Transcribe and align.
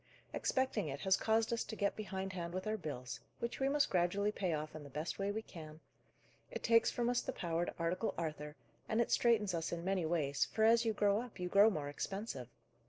Expecting 0.33 0.87
it 0.87 1.01
has 1.01 1.15
caused 1.15 1.53
us 1.53 1.63
to 1.63 1.75
get 1.75 1.95
behindhand 1.95 2.55
with 2.55 2.65
our 2.65 2.75
bills, 2.75 3.19
which 3.37 3.59
we 3.59 3.69
must 3.69 3.91
gradually 3.91 4.31
pay 4.31 4.51
off 4.51 4.73
in 4.75 4.81
the 4.83 4.89
best 4.89 5.19
way 5.19 5.29
we 5.29 5.43
can; 5.43 5.79
it 6.49 6.63
takes 6.63 6.89
from 6.89 7.07
us 7.07 7.21
the 7.21 7.31
power 7.31 7.65
to 7.65 7.73
article 7.77 8.15
Arthur, 8.17 8.55
and 8.89 8.99
it 8.99 9.11
straitens 9.11 9.53
us 9.53 9.71
in 9.71 9.85
many 9.85 10.07
ways, 10.07 10.45
for, 10.45 10.63
as 10.63 10.85
you 10.85 10.93
grow 10.93 11.21
up, 11.21 11.39
you 11.39 11.49
grow 11.49 11.69
more 11.69 11.87
expensive. 11.87 12.47